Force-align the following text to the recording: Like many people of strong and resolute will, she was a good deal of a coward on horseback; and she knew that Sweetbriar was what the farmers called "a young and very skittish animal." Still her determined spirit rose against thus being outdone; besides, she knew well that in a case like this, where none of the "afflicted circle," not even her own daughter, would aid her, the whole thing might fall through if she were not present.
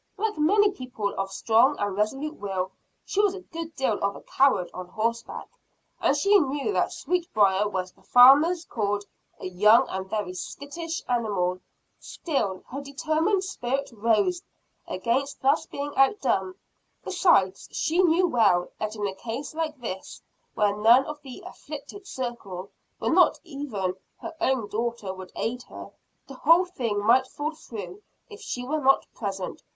Like 0.17 0.35
many 0.35 0.71
people 0.71 1.13
of 1.15 1.31
strong 1.31 1.77
and 1.77 1.95
resolute 1.95 2.37
will, 2.39 2.71
she 3.05 3.21
was 3.21 3.35
a 3.35 3.41
good 3.41 3.75
deal 3.75 3.99
of 4.01 4.15
a 4.15 4.21
coward 4.21 4.71
on 4.73 4.87
horseback; 4.87 5.47
and 5.99 6.17
she 6.17 6.39
knew 6.39 6.73
that 6.73 6.91
Sweetbriar 6.91 7.69
was 7.69 7.95
what 7.95 8.03
the 8.03 8.09
farmers 8.11 8.65
called 8.65 9.03
"a 9.39 9.45
young 9.45 9.87
and 9.89 10.09
very 10.09 10.33
skittish 10.33 11.03
animal." 11.07 11.59
Still 11.99 12.63
her 12.69 12.81
determined 12.81 13.43
spirit 13.43 13.91
rose 13.93 14.41
against 14.87 15.39
thus 15.43 15.67
being 15.67 15.95
outdone; 15.95 16.55
besides, 17.03 17.69
she 17.71 18.01
knew 18.01 18.25
well 18.25 18.71
that 18.79 18.95
in 18.95 19.05
a 19.05 19.13
case 19.13 19.53
like 19.53 19.79
this, 19.81 20.19
where 20.55 20.75
none 20.75 21.05
of 21.05 21.21
the 21.21 21.43
"afflicted 21.45 22.07
circle," 22.07 22.71
not 22.99 23.39
even 23.43 23.95
her 24.19 24.33
own 24.41 24.67
daughter, 24.67 25.13
would 25.13 25.31
aid 25.35 25.61
her, 25.69 25.91
the 26.27 26.33
whole 26.33 26.65
thing 26.65 27.05
might 27.05 27.27
fall 27.27 27.51
through 27.53 28.01
if 28.31 28.41
she 28.41 28.65
were 28.65 28.81
not 28.81 29.05
present. 29.13 29.61